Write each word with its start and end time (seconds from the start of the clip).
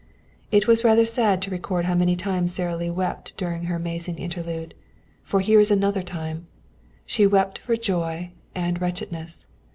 It 0.49 0.67
is 0.67 0.83
rather 0.83 1.05
sad 1.05 1.43
to 1.43 1.51
record 1.51 1.85
how 1.85 1.93
many 1.93 2.15
times 2.15 2.55
Sara 2.55 2.75
Lee 2.75 2.89
wept 2.89 3.37
during 3.37 3.65
her 3.65 3.75
amazing 3.75 4.17
interlude. 4.17 4.73
For 5.21 5.41
here 5.41 5.59
is 5.59 5.69
another 5.69 6.01
time. 6.01 6.47
She 7.05 7.27
wept 7.27 7.59
for 7.59 7.77
joy 7.77 8.31
and 8.55 8.81
wretchedness. 8.81 9.45